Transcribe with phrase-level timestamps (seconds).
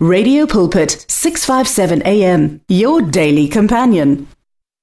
[0.00, 4.28] Radio Pulpit 657 AM your daily companion.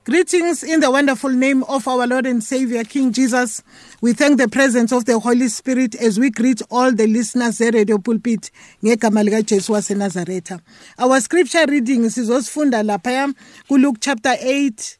[0.03, 3.63] Greetings in the wonderful name of our Lord and Savior King Jesus.
[4.01, 7.75] We thank the presence of the Holy Spirit as we greet all the listeners at
[7.75, 8.51] Radio Pulpit
[8.83, 10.59] ngegama lika Jesu waseNazaretha.
[10.99, 13.33] Our scripture reading sizosifunda lapha
[13.69, 14.97] kuLuke chapter 8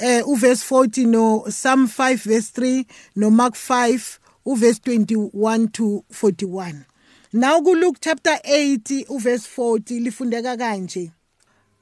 [0.00, 2.86] uh, uverse 40 no Psalm 5 verse 3
[3.16, 6.86] no Mark 5 uverse 21 to 41.
[7.32, 11.12] Now kuLuke chapter 8 verse 40 lifundeka kanje.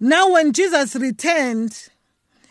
[0.01, 1.89] Now when Jesus returned,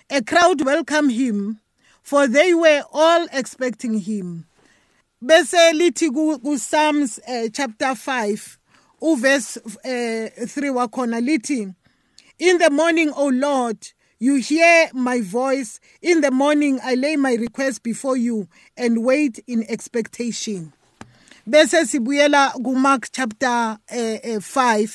[0.09, 1.59] a crowd welcomed him,
[2.03, 4.45] for they were all expecting him.
[5.23, 8.59] Bese lithi ku Psalms uh, chapter 5
[9.01, 11.73] uverse uh, 3 wakhona lithi
[12.37, 13.77] In the morning, O Lord,
[14.19, 15.79] you hear my voice.
[16.01, 20.73] In the morning, I lay my request before you and wait in expectation.
[21.45, 24.89] Bese sibuyela kuMark chapter eh, eh, 5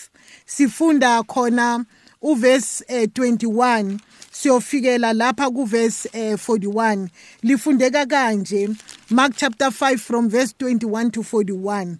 [0.47, 1.84] sifunda khona
[2.23, 3.98] uverse eh, 21
[4.33, 7.09] siyofikela lapha kuverse eh, 41
[7.42, 8.69] lifundeka kanje
[9.11, 11.97] Mark chapter 5 from verse 21 to 41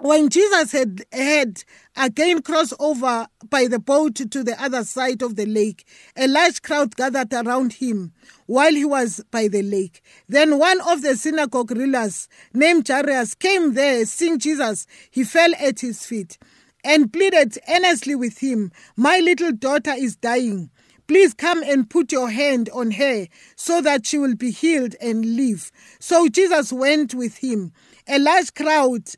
[0.00, 1.62] when Jesus had, had
[1.94, 6.62] again crossed over by the boat to the other side of the lake, a large
[6.62, 8.12] crowd gathered around him
[8.46, 10.00] while he was by the lake.
[10.26, 14.06] Then one of the synagogue rulers named Jairus came there.
[14.06, 16.38] Seeing Jesus, he fell at his feet
[16.82, 20.70] and pleaded earnestly with him, My little daughter is dying.
[21.08, 23.26] Please come and put your hand on her
[23.56, 25.70] so that she will be healed and live.
[25.98, 27.72] So Jesus went with him.
[28.08, 29.10] A large crowd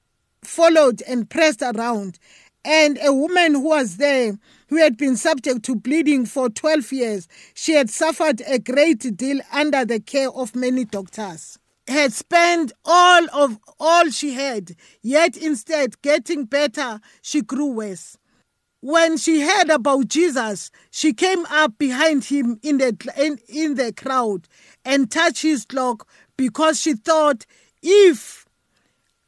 [0.44, 2.18] followed and pressed around.
[2.64, 7.28] And a woman who was there, who had been subject to bleeding for 12 years,
[7.54, 13.26] she had suffered a great deal under the care of many doctors, had spent all
[13.32, 18.16] of all she had, yet instead getting better, she grew worse.
[18.80, 23.92] When she heard about Jesus, she came up behind him in the in, in the
[23.92, 24.48] crowd
[24.84, 26.06] and touched his cloak
[26.36, 27.46] because she thought
[27.80, 28.41] if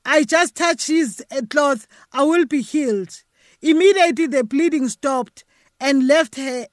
[0.04, 3.22] I just touch his uh, cloth, I will be healed.
[3.62, 5.44] Immediately the bleeding stopped
[5.80, 6.66] and left her,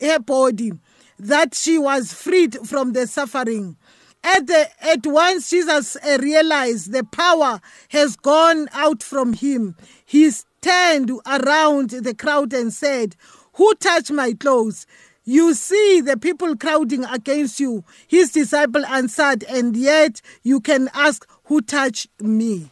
[0.00, 0.72] her body,
[1.18, 3.76] that she was freed from the suffering.
[4.24, 7.60] At, the, at once, Jesus uh, realized the power
[7.90, 9.76] has gone out from him.
[10.04, 13.14] He turned around the crowd and said,
[13.54, 14.84] Who touched my clothes?
[15.24, 17.84] You see the people crowding against you.
[18.06, 22.70] His disciple answered, And yet you can ask, Who touched me?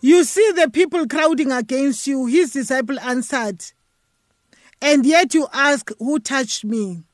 [0.00, 2.26] You see the people crowding against you.
[2.26, 3.64] His disciple answered,
[4.82, 7.04] And yet you ask, Who touched me?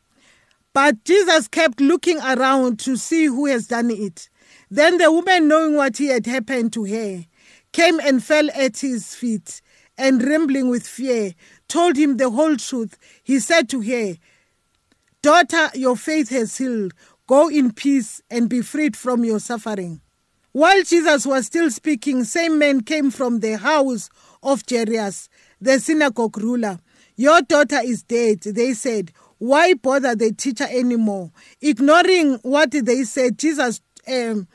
[0.72, 4.30] But Jesus kept looking around to see who has done it.
[4.70, 7.26] Then the woman, knowing what had happened to her,
[7.72, 9.60] came and fell at his feet,
[9.98, 11.34] and trembling with fear,
[11.68, 12.96] told him the whole truth.
[13.22, 14.16] He said to her,
[15.20, 16.92] Daughter, your faith has healed.
[17.26, 20.01] Go in peace and be freed from your suffering.
[20.52, 24.10] While Jesus was still speaking, same men came from the house
[24.42, 25.30] of Jairus,
[25.62, 26.78] the synagogue ruler.
[27.16, 29.12] Your daughter is dead, they said.
[29.38, 31.32] Why bother the teacher anymore?
[31.62, 34.46] Ignoring what they said, Jesus um,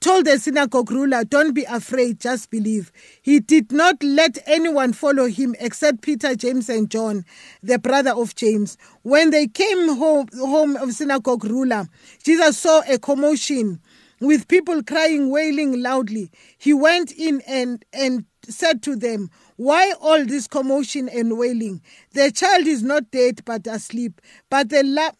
[0.00, 2.90] told the synagogue ruler, Don't be afraid, just believe.
[3.22, 7.24] He did not let anyone follow him except Peter, James, and John,
[7.62, 8.76] the brother of James.
[9.02, 11.86] When they came home, home of synagogue ruler,
[12.24, 13.80] Jesus saw a commotion
[14.26, 16.30] with people crying, wailing loudly.
[16.58, 21.82] He went in and, and said to them, Why all this commotion and wailing?
[22.12, 24.20] The child is not dead but asleep.
[24.50, 25.12] But they, la-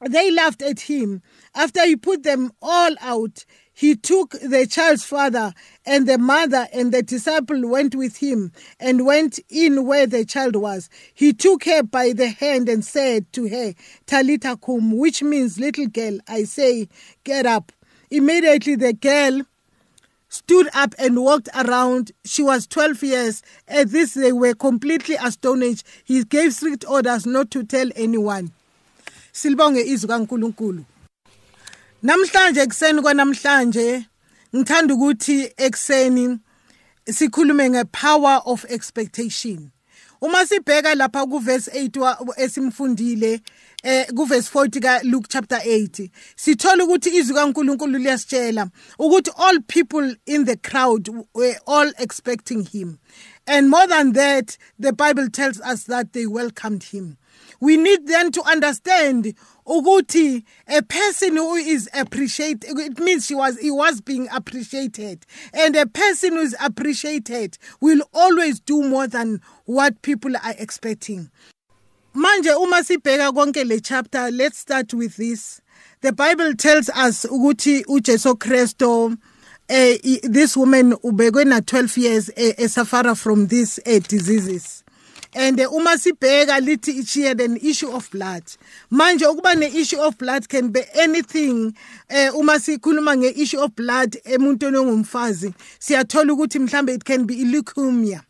[0.00, 1.22] they laughed at him.
[1.54, 3.44] After he put them all out,
[3.76, 5.52] he took the child's father
[5.84, 10.54] and the mother and the disciple went with him and went in where the child
[10.54, 10.88] was.
[11.12, 13.74] He took her by the hand and said to her,
[14.06, 16.88] Talita kum, which means little girl, I say,
[17.24, 17.72] get up.
[18.10, 19.42] Immediately the girl
[20.28, 22.12] stood up and walked around.
[22.24, 23.42] She was 12 years.
[23.68, 25.86] At this, they were completely astonished.
[26.04, 28.52] He gave strict orders not to tell anyone.
[29.32, 30.84] Silbonge izwi kaNkuluNkulu.
[32.04, 34.04] namhlanje ekseni kwanamhlanje
[34.54, 36.38] ngithanda ukuthi ekseni
[37.10, 39.70] sikhulume ngepower of expectation
[40.24, 43.40] uma sibheka lapha kuverse 8 esimfundile
[43.82, 48.68] eh kuverse 40 ka Luke chapter 8 sithola ukuthi izwi kaNkuluNkulu liyasitshela
[48.98, 52.98] ukuthi all people in the crowd were all expecting him.
[53.46, 57.18] And more than that the bible tells us that they welcomed him.
[57.60, 59.34] We need then to understand
[59.66, 65.26] ukuthi a person who is appreciated it means she was he was being appreciated.
[65.52, 71.30] And a person who is appreciated will always do more than what people are expecting.
[72.14, 75.60] Manje uma sibheka konke le chapter let's start with this.
[76.00, 79.16] The bible tells us ukuthi uJesu Kristo
[79.68, 84.84] eh this woman ubekwe na 12 years esafara eh, from these uh, diseases.
[85.34, 88.44] And uma sibheka lithi she had an issue of blood.
[88.92, 91.74] Manje ukuba ne-issue of blood can be anything
[92.08, 98.22] eh uma sikhuluma nge-issue of blood emuntwini ongumfazi siyathola ukuthi mhlambe it can be leukemia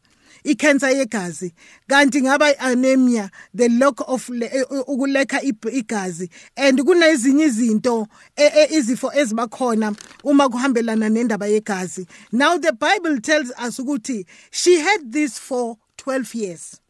[0.44, 1.52] icancer yegazi
[1.88, 8.06] kanti ngaba anemia the lack of eh, eh, ukulekha igazi and kunezinye izinto
[8.36, 9.94] eh, izifo ezibakhona
[10.24, 12.06] uma kuhambelana nendaba yegazi.
[12.32, 16.80] Now the bible tells us ukuthi she had this for 12 years.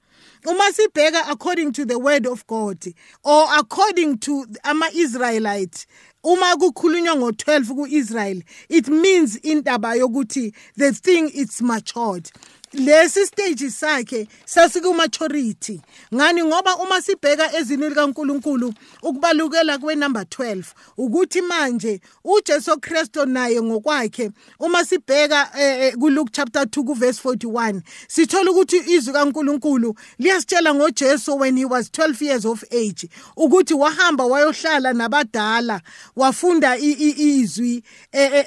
[0.46, 2.84] Uma sibheka according to the word of God
[3.24, 5.86] or according to ama-Israelites
[6.24, 12.30] uma kukhulunywa ngo-12 ku-Israel it means indaba yokuthi the thing is matured
[12.74, 15.80] lesi stage sakhe sasikumaturity.
[16.14, 16.44] Ngani?
[16.44, 20.64] Ngoba uma sibheka ezini likaNkuluNkulu ukubalukela kwenumber 12
[20.96, 24.30] ukuthi manje uJesu Kristo naye ngokwakhe
[24.60, 30.74] uma sibheka eh, eh, kuLuke chapter 2 ku verse 41 sithola ukuthi izwi kaNkuluNkulu liyasitshela
[30.74, 35.80] ngoJesu when he was 12 years of age ukuthi wahamba wayohlala nabadala
[36.16, 37.82] wafunda izwi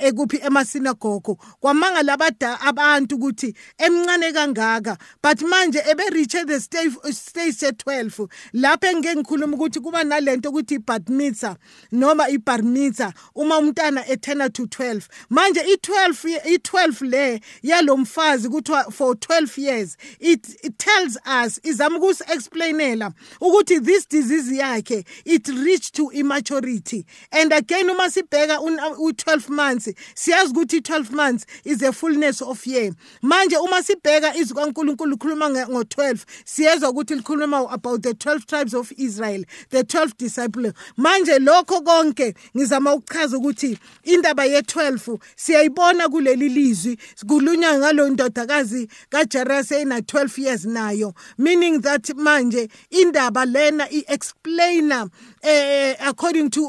[0.02, 7.54] ekuphi emasinagogo kwamanga labadala abantu ukuthi emncane omncane kangaka but manje ebereache the stage stage
[7.54, 11.58] se12 lapho engeke ngikhuluma ukuthi kuba nalento ukuthi ibat mitzvah
[11.92, 19.16] noma ibar mitzvah uma umntana ethena to 12 manje i12 i12 le yalomfazi kuthiwa for
[19.16, 25.94] 12 years it, it tells us izama ukusi explainela ukuthi this disease yakhe it reached
[25.96, 27.06] to immaturity.
[27.32, 28.58] And again uma sibheka
[28.98, 32.92] u12 months siyazi ukuthi 12 months is a fullness of year.
[33.22, 38.74] Manje uma sibheka sibheka izwi kaNkuluNkulu likhuluma ngo12 siyezwa ukuthi likhuluma about the 12 tribes
[38.74, 40.74] of Israel the 12 disciples.
[40.98, 46.98] Manje lokho konke ngizama ukuchaza ukuthi indaba ye12 siyayibona kuleli lizwi.
[47.28, 51.14] Kulunywa ngalo ndodakazi kaJeras ena 12 years nayo.
[51.38, 55.10] Meaning that manje indaba lena iexplainer
[55.42, 56.62] eh according to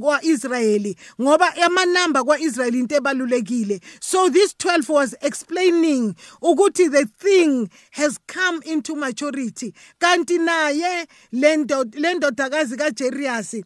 [0.00, 3.80] kwaIsrayeli ngoba amanamba kwaIsrayeli into ebalulekile.
[4.00, 9.74] So this 12 was explaining ukuthi the thing has come into maturity.
[10.00, 13.64] Kanti naye lendo lendodakazi kaJerias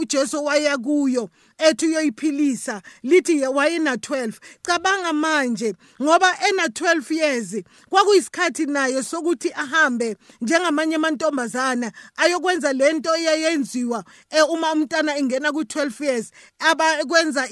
[0.00, 1.28] uJesu waya kuyo.
[1.68, 4.32] Ethi uyoyiphilisa lithi wayena 12
[4.62, 14.04] cabanga manje ngoba ena 12 years kwakuyisikhathi naye sokuthi ahambe njengamanye amantombazana ayokwenza lento eyayenziwa
[14.48, 17.48] uma umntana engena ku12 years abakwenza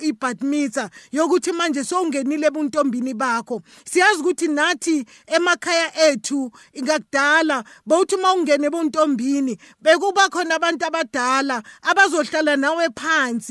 [0.00, 3.62] ibad mitzvah yokuthi manje sowungenile ebuntombini bakho.
[3.84, 6.52] Siyazi ukuthi nathi emakhaya ethu
[6.82, 13.45] ngakudala bawuthi uma ungene ebuntombini bekuba khona abantu abadala abazohlala nawe phansi.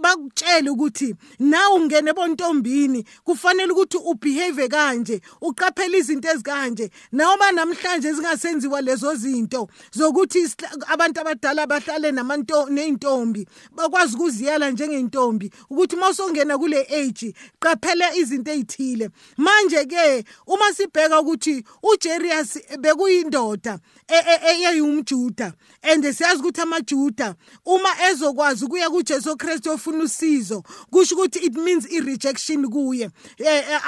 [0.00, 8.80] Bakutshela ukuthi nawe ungene bontombini kufanele ukuthi ubehave kanje uqaphele izinto ezikanje noma namhlanje zingasenziwa
[8.80, 10.48] lezo zinto zokuthi
[10.86, 13.46] abantu abadala bahlale namanto neintombi
[13.76, 21.64] bakwazi ukuziyela njengeintombi ukuthi mawusongena kule age qaphele izinto ezithile manje ke uma sibheka ukuthi
[21.82, 25.52] uJerius bekuyindoda eyayumjuda
[25.82, 30.62] and siyazi ukuthi amajuda uma ezokwazi ukuya kuJesu Kristu ofuna usizo.
[30.90, 33.10] Kusho ukuthi it means i rejection kuye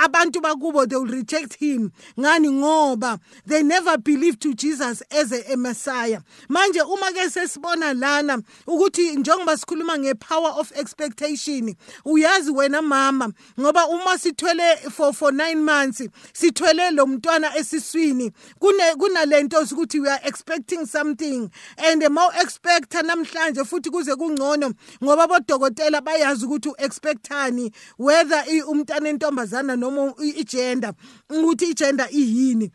[0.02, 1.92] abantu bakubo they will reject him.
[2.18, 2.50] Ngani?
[2.50, 6.20] Ngoba they never believed to Jesus as a, a Messiah.
[6.48, 13.86] Manje uma ke sesibona lana ukuthi njengoba sikhuluma ngepower of expectation uyazi wena mama ngoba
[13.88, 16.02] uma sithwele for for 9 months
[16.32, 21.50] sithwele lo mntwana esiswini kune kunalento ukuthi we are expecting something.
[21.78, 29.76] And ma expect namhlanje futhi kuze kungcono ngoba bodokotela bayazi ukuthi uexpectani whether umntana entombazana
[29.76, 30.94] noma igender
[31.30, 32.70] ukuthi igender iyini.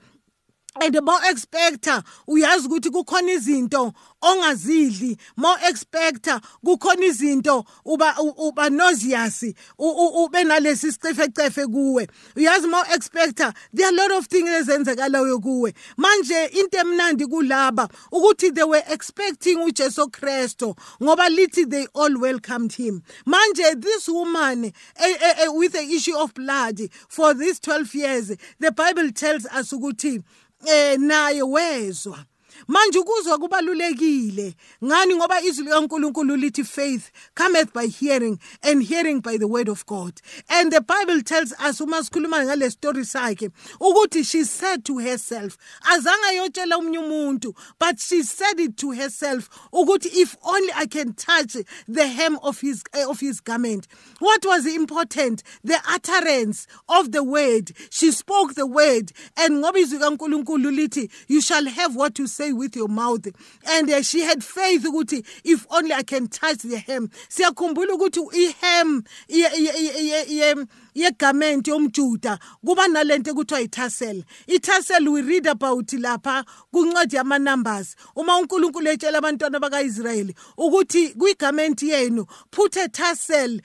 [0.82, 9.44] And mo expector uyazi ukuthi kukhona izinto ongazidli mo expector kukhona izinto uba uba nauseous
[9.78, 12.08] ube nalesi sicefecefe kuwe.
[12.36, 15.74] Uyazi mo expector there are lot of things ezenzekalayo kuwe.
[15.98, 22.74] Manje into emnandi kulaba ukuthi they were expecting uJesu Kristo ngoba lithi they all welcomed
[22.74, 23.02] him.
[23.26, 28.28] Manje this woman eh, eh, eh, with the issue of blood for these 12 years
[28.60, 30.24] the bible tells us ukuthi
[30.66, 32.26] eh naye wezwa
[32.68, 34.56] manje ukuzwa kubalulekile.
[34.84, 35.16] Ngani?
[35.16, 40.22] Ngoba izwi likaNkuluNkulu lithi faith cometh by hearing and hearing by the word of God.
[40.50, 45.58] And the bible tells us uma sikhuluma ngale story sakhe ukuthi she said to herself
[45.92, 51.14] azange yotshela umunye umuntu but she said it to herself ukuthi if only i can
[51.14, 53.88] touch the hem of his uh, of his garment.
[54.20, 55.44] What was important?
[55.64, 57.72] The utterance of the word.
[57.90, 59.12] She spoke the word.
[59.38, 63.28] And ngoba izwi kaNkuluNkulu lithi you shall have what you say with your mouth.
[63.68, 67.10] And uh, she had faith ukuthi if only i can touch the hem.
[67.30, 69.04] Siyakhumbula ukuthi ihem
[70.96, 77.96] yegament yomjuda kuba nalento ekuthiwa itassel itassel we read about lapha kuncwadi yama-numbers.
[78.16, 83.60] Uma unkulunkulu etshela abantwana baka-israyeli ukuthi kwigament yenu put a tassel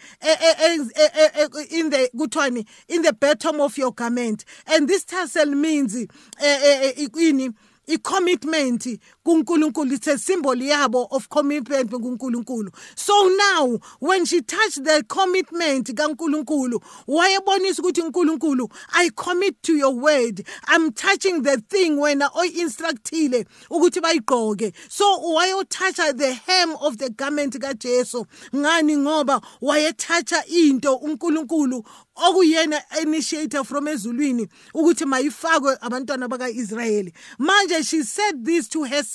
[1.70, 4.44] in the kuthiwani in the bottom of your garment.
[4.66, 7.52] And this tassel means ini uh,
[7.92, 8.86] i-commitment
[9.24, 12.74] kuNkulunkulu it's a symbol yabo of commitment kuNkulunkulu.
[12.96, 19.94] So now when she touched the commitment kaNkulunkulu wayebonisa ukuthi uNkulunkulu i commit to your
[19.94, 20.44] word.
[20.66, 24.74] I'm touching the thing wena oyi-instructile ukuthi bayigqoke.
[24.88, 25.04] So
[25.36, 28.26] wayothatha the hem of the garment kaJesu.
[28.54, 28.96] Ngani?
[28.96, 31.84] Ngoba wayethatha into uNkulunkulu
[32.16, 37.12] okuyena initiator from ezulwini ukuthi mayifakwe abantwana baka-Israyeli.
[37.38, 39.11] Manje she said this to herself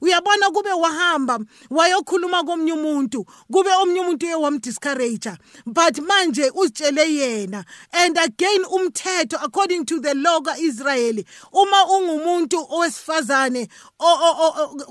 [0.00, 1.38] uyabona kube wahamba
[1.70, 5.32] wayokhuluma komunye umuntu kube omunye umuntu uye wamdiscourage
[5.66, 13.68] but manje uzitshele yena and again umthetho according to the law ka-Israyeli uma ungumuntu owesifazane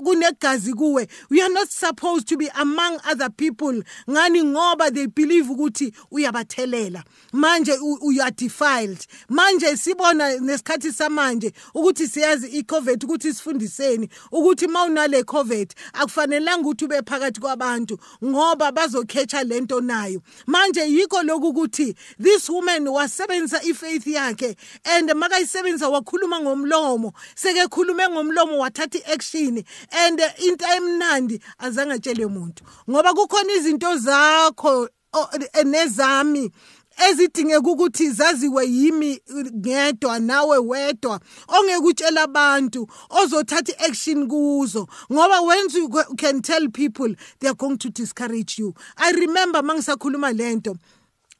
[0.04, 3.72] kunegazi kuwe you are not supposed to be among other people.
[4.08, 4.42] Ngani?
[4.44, 7.02] Ngoba they believe ukuthi uyabathelela.
[7.32, 9.06] Manje you are defiled.
[9.28, 14.08] Manje sibona nesikhathi samanje ukuthi siyazi icovid ukuthi sifundiseni
[14.42, 20.22] ukuthi mawunale covid akufanelanga ukuthi ube phakathi kwabantu ngoba bazokhetha lento nayo.
[20.46, 28.58] Manje yikho lokhu ukuthi this woman wasebenzisa ifaith yakhe and makayisebenzisa wakhuluma ngomlomo sekekhulume ngomlomo
[28.58, 32.64] wathatha iaction and into emnandi azange atshele umuntu.
[32.90, 34.88] Ngoba kukhona izinto zakho
[35.64, 36.50] nezami.
[37.08, 39.20] Ezidingeka ukuthi zaziwe yimi
[39.56, 44.88] ngedwa nawe wedwa ongeke utshela abantu ozothatha action kuzo.
[45.12, 48.74] Ngoba when you can tell people they are going to discourage you.
[48.96, 50.76] I remember mangisakhuluma lento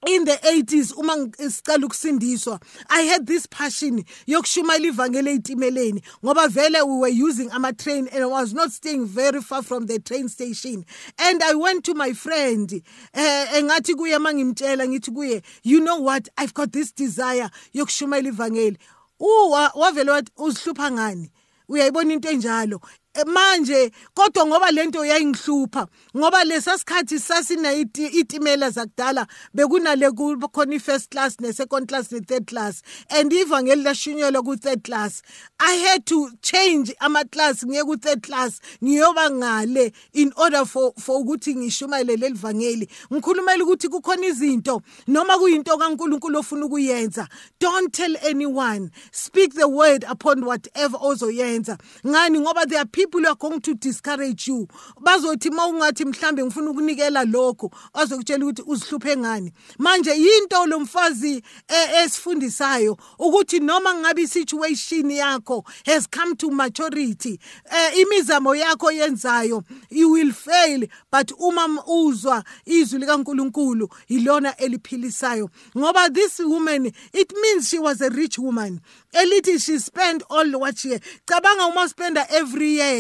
[0.07, 6.83] in the 80s uma sicala ukusindiswa i had this passion yokushumayela ivangeli eyitimeleni ngoba vele
[6.83, 10.29] we were using ama train and i was not staying very far from the train
[10.29, 10.85] station.
[11.19, 12.83] And i went to my friend
[13.15, 16.29] eh engathi kuye mangimtshela ngithi kuye you know what?
[16.37, 18.79] I've got this desire yokushumayela ivangeli
[19.21, 21.31] uwa wavele wathi uzihlupha ngani?
[21.69, 22.81] Uyayibona into enjalo
[23.27, 31.89] manje kodwa ngoba lento yayingihlupha ngoba lesasikhathi sasina itimela zakudala bekunale kukhona i-first class ne-second
[31.89, 35.23] class ne-third class and ivangeli lashunyelwa ku-third class
[35.59, 41.55] i had to change ama-class ngiye ku-third class ngiyoba ngale in order for for ukuthi
[41.57, 42.89] ngishumayele leli vangeli.
[43.13, 47.29] Ngikhulumela ukuthi kukhona izinto noma kuyinto kaNkuluNkulu ofuna ukuyenza
[47.61, 51.79] don't tell anyone speak the word upon whatever ozoyenza.
[52.07, 52.41] Ngani?
[52.41, 54.69] Ngoba there are people are going to discourage you.
[55.01, 59.53] Bazothi mawungathi mhlambe ngifuna ukunikela lokho azokutshela ukuthi uzihluphe ngani.
[59.79, 67.39] Manje yinto lo mfazi e, esifundisayo ukuthi noma ngabe situation yakho has come to maturity
[67.71, 70.87] eh, imizamo yakho yenzayo you will fail.
[71.11, 75.51] But uma uzwa izwi likaNkuluNkulu ilona eliphilisayo.
[75.77, 78.81] Ngoba this woman it means she was a rich woman.
[79.13, 82.92] Elithi she spent all what she cabanga uma spenda every year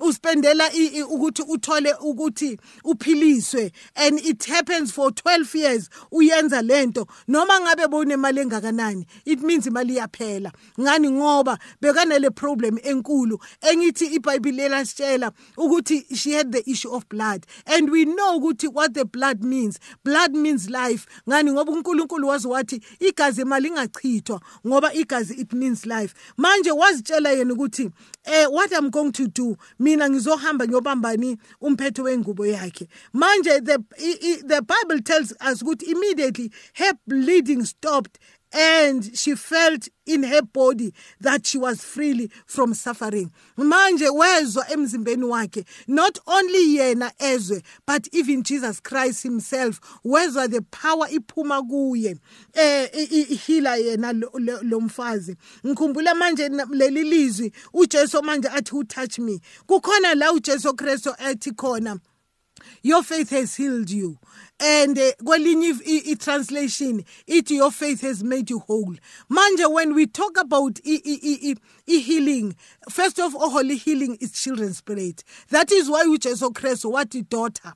[0.00, 0.70] uspendela
[1.10, 7.06] ukuthi uthole ukuthi uphiliswe and it happens for 12 years uyenza lento.
[7.28, 10.52] Noma ngabe bonemali engakanani it means imali iyaphela.
[10.80, 11.10] Ngani?
[11.10, 17.46] Ngoba bekanale problem enkulu engithi iBhayibheli lasitshela ukuthi she had the issue of blood.
[17.66, 19.78] And we know ukuthi what the blood means.
[20.04, 21.06] Blood means life.
[21.28, 21.52] Ngani?
[21.52, 26.14] Ngoba uNkulunkulu wazi wathi igazi imali ingachithwa ngoba igazi it means life.
[26.36, 27.90] Manje wazitshela yena ukuthi
[28.24, 29.39] eh what i'm going to do
[29.78, 32.88] mina ngizohamba ngiyobambani umphetho wengubo yakhe.
[33.12, 33.78] Manje the
[34.46, 38.18] the bible tells us ukuthi immediately her bleeding stopped
[38.52, 43.30] and she felt in her body that she was freely from suffering.
[43.56, 50.62] Manje wezwa emzimbeni wakhe not only yena ezwe but even Jesus Christ himself wezwa the
[50.62, 52.18] power iphuma kuye
[52.54, 54.12] eh ihila yena
[54.62, 55.36] lo mfazi.
[55.66, 59.40] Ngikhumbula manje leli lizwi uJesu manje athi who touch me?
[59.68, 62.00] Kukhona la uJesu Kristo ethi khona
[62.82, 64.18] your faith has healed you.
[64.58, 65.74] And uh, kwelinye
[66.10, 68.94] i-translation ithi your faith has made you whole.
[69.30, 72.56] Manje when we talk about i-healing
[72.90, 77.72] first of all holy healing is children's bread that is why ujesu kristu wathi daughter.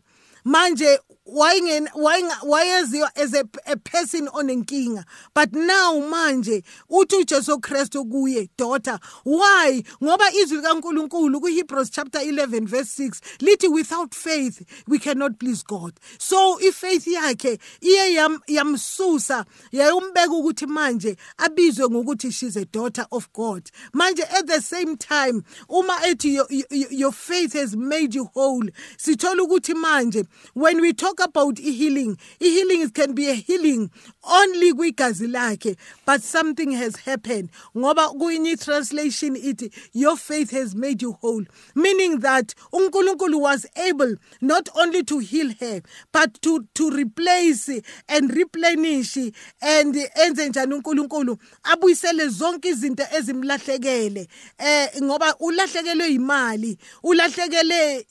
[0.46, 8.04] Manje wayeziwa as a, person on a person onenkinga but now manje uthi uJesu Kristu
[8.04, 9.82] kuye daughter why?
[10.02, 15.94] Ngoba izwi likaNkuluNkulu kuHebrews chapter 11 verse 6 lithi without faith we cannot please God.
[16.18, 18.14] So ifaith yakhe iye
[18.46, 23.70] yamsusa yayombeka ukuthi manje abizwe ngokuthi she's a daughter of God.
[23.94, 28.68] Manje at the same time uma ethi your, your, your faith has made you whole
[28.98, 32.16] sithola ukuthi manje when we talk talk about healing.
[32.38, 33.90] Healing can be a healing
[34.22, 37.50] only kwigazi lakhe but something has happened.
[37.76, 41.44] Ngoba kuyinye translation ithi your faith has made you whole
[41.74, 47.68] meaning that uNkulunkulu was able not only to heal her but to to replace
[48.08, 51.38] and replenish and enze njani uNkulunkulu?
[51.62, 54.28] Abuyisele zonke izinto ezimlahlekele.
[54.58, 58.06] Eh ngoba ulahlekelwe imali ulahlekele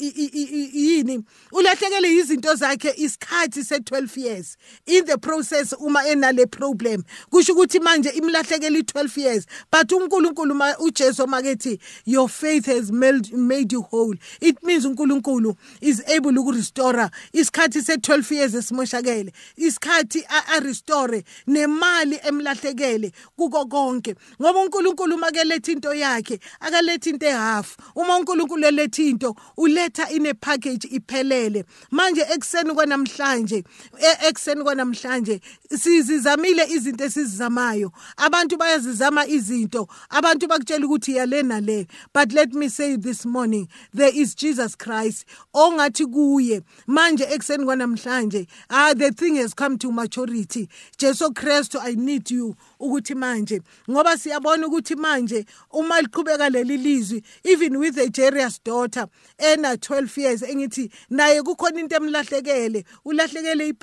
[0.74, 1.24] yini?
[1.52, 4.58] Ulahlekelwe izinto zakhe isikhathi se12 years.
[4.86, 11.28] In the process uma enale problem kusho ukuthi manje imlahlekela i12 years but uNkulunkulu uJesu
[11.28, 14.16] makethi your faith has made, you whole.
[14.42, 22.20] It means uNkulunkulu is able uku restore isikhathi se12 years esimoshakele isikhathi a restore nemali
[22.24, 24.16] emlahlekele kuko konke.
[24.42, 27.78] Ngoba uNkulunkulu makeletha into yakhe akaletha into ehalf.
[27.96, 31.66] Uma uNkulunkulu eletha into uletha ine package iphelele.
[31.92, 33.64] Manje ekseni kwanamhlanje
[34.00, 35.42] e, ekseni kwanamhlanje
[35.78, 37.92] sizizamile izinto esizizamayo.
[38.18, 44.12] Abantu bayazizama izinto abantu bakutshela ukuthi yalena le but let me say this morning there
[44.14, 46.62] is Jesus Christ ongathi kuye.
[46.88, 50.68] Manje ekseni kwanamhlanje ah the thing has come to maturity.
[50.98, 53.62] Jesu Christ I need you ukuthi manje.
[53.90, 60.22] Ngoba siyabona ukuthi manje uma liqhubeka leli lizwi even with a Jairus daughter ena 12
[60.22, 62.73] years engithi naye kukhona into emlahlekele.
[63.06, 63.74] Ulahlekele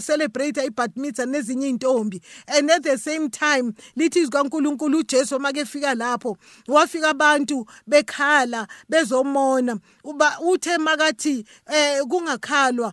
[0.00, 5.64] celebrate ibat mitzvah nezinye intombi and at the same time lithi izwi kaNkuluNkulu uJesu make
[5.64, 6.36] fika lapho
[6.68, 9.78] wafika abantu bekhala bezomona.
[10.04, 12.92] Uba uthe makathi eh kungakhalwa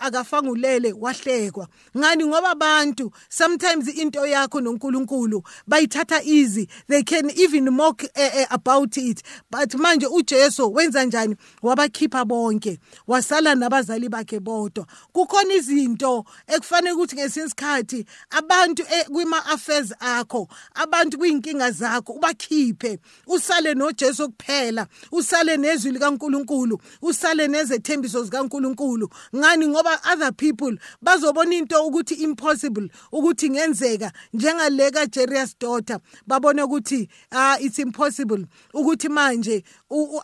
[0.00, 1.68] akafangulele wahlekwa.
[1.96, 2.24] Ngani?
[2.26, 6.68] Ngoba abantu sometimes into yakho noNkulunkulu bayithatha easy.
[6.88, 9.22] They can even mock uh, uh, about it.
[9.50, 11.36] But manje uJesu wenza njani?
[11.62, 12.78] Wabakhipha bonke.
[13.06, 14.86] Wasala nabazali bakhe bodwa.
[15.12, 22.98] Kukhona izinto ekufanele ukuthi ngesinsikhathi abantu eh, kwima affairs akho abantu kwinkinga zakho ubakhiphe.
[23.26, 29.10] Usale noJesu kuphela usale nezwi likaNkuluNkulu usale nezethembiso zikaNkuluNkulu.
[29.36, 29.68] Ngani?
[29.68, 35.98] Ngoba other people bazobona into ukuthi impossible ukuthi ngenzeka njengale kaJerius daughter.
[36.26, 39.64] Babone ukuthi ah it's impossible ukuthi manje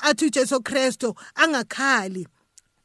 [0.03, 2.27] athi uJesu Kristo angakhali.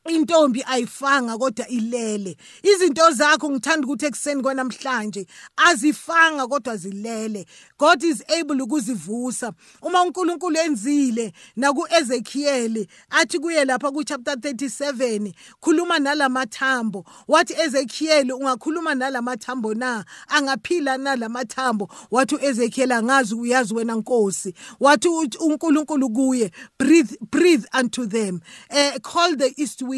[0.09, 2.37] Intombi ayifanga kodwa ilele.
[2.63, 7.45] Izinto zakho ngithanda ukuthi ekseni kwanamhlanje azifanga kodwa zilele.
[7.79, 9.51] God is able ukuzivusa.
[9.81, 17.05] Uma uNkulunkulu enzile naku Ezekiel athi kuye lapha ku chapter 37 khuluma nalamathambo.
[17.27, 20.05] Wathi Ezekiel ungakhuluma nalamathambo na?
[20.27, 21.89] Angaphila nalamathambo.
[22.11, 24.53] Wathi uEzekiel angazi uyazi wena Nkosi.
[24.79, 25.07] Wathi
[25.39, 28.41] uNkulunkulu kuye breathe breathe unto them.
[28.69, 29.94] Uh, call the east wind.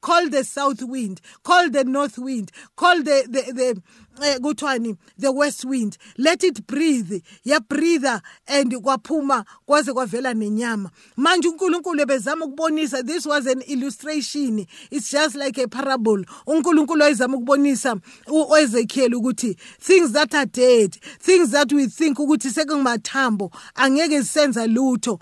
[0.00, 1.20] Call the south wind.
[1.44, 2.50] Call the north wind.
[2.76, 3.82] Call the the, the
[4.16, 5.98] kuthiwani the west wind.
[6.18, 7.22] Let it breathe.
[7.44, 10.90] Ya breather and kwaphuma kwaze kwavela nenyama.
[11.16, 14.66] Manje uNkulunkulu ebezama ukubonisa this was an illustration.
[14.90, 16.24] It's just like a parable.
[16.46, 23.50] uNkulunkulu ayizama ukubonisa uEzekiel ukuthi things that are dead things that we think ukuthi sekungamathambo
[23.74, 25.20] angeke sisenza lutho.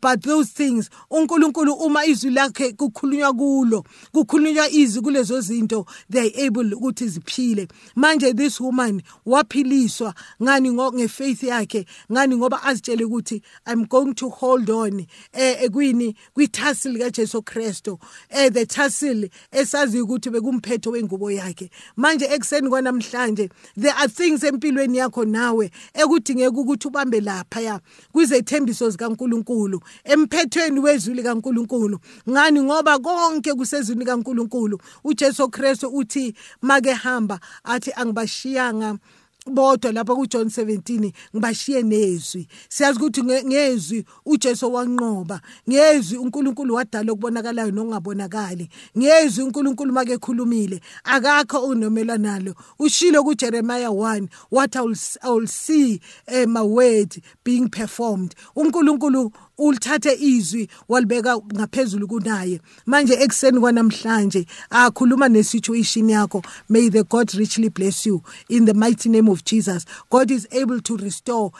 [0.00, 6.74] But those things uNkulunkulu uma izwi lakhe kukhulunywa kulo kukhulunywa izwi kulezo zinto they able
[6.74, 7.68] ukuthi ziphile.
[7.96, 10.14] Manje manje this woman waphiliswa.
[10.42, 11.86] Ngani ngefaith yakhe?
[12.10, 16.14] Ngani ngoba azitshele ukuthi i'm going to hold on eh kwini?
[16.34, 17.98] Kwithasil kaJesu Kristu.
[18.30, 21.70] Eh the tassel esazi ukuthi bekumphetho wengubo yakhe.
[21.96, 27.80] Manje ekseni kwanamhlanje there are things empilweni yakho nawe ekudingeka ukuthi ubambe lapha ya
[28.12, 31.98] kwizethembiso zikaNkuluNkulu emphethweni wezwi likaNkuluNkulu.
[32.30, 37.92] Ngani ngoba konke kusezwini kaNkuluNkulu uJesu Kristu uthi make hamba athi
[38.22, 38.98] angibashiyanga
[39.46, 42.48] bodwa lapha kuJohn 17 ngibashiye nezwi.
[42.68, 51.66] Siyazi ukuthi ngezwi uJesu wanqoba ngezwi uNkulunkulu wadala ukubonakalayo nokungabonakali ngezwi uNkulunkulu make khulumile akakho
[51.66, 52.54] unomela nalo.
[52.78, 58.34] Ushilo kuJeremiah 1 what I will, I will see uh, my word being performed.
[58.56, 62.60] uNkulunkulu ulithathe izwi walibeka ngaphezulu kunaye.
[62.86, 66.42] Manje ekseni kwanamhlanje akhuluma nesituation yakho.
[66.68, 68.22] May the god richly bless you.
[68.48, 71.52] In the mighty name of Jesus god is able to restore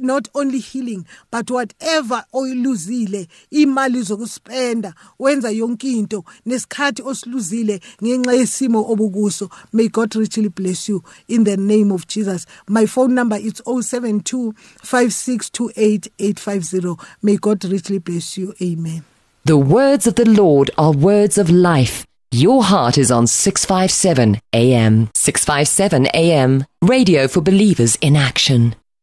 [0.00, 8.92] not only healing but whatever oyiluzile imali zokuspenda wenza yonke into nesikhathi osiluzile ngenxa yesimo
[8.92, 13.62] obukuso may god richly bless you in the name of jesus my phone number is
[13.66, 19.02] 072 5628850 may god richly bless you amen
[19.44, 25.08] the words of the lord are words of life your heart is on 657 AM.
[25.14, 26.64] 657 AM.
[26.82, 28.74] Radio for believers in action.